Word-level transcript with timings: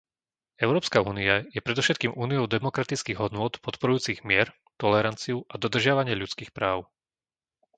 Európska 0.65 0.97
únia 1.11 1.35
je 1.55 1.59
predovšetkým 1.67 2.13
úniou 2.23 2.45
demokratických 2.55 3.21
hodnôt 3.23 3.53
podporujúcich 3.65 4.19
mier, 4.29 4.47
toleranciu 4.81 5.37
a 5.45 5.55
dodržiavanie 5.63 6.13
ľudských 6.21 6.49
práv. 6.57 6.77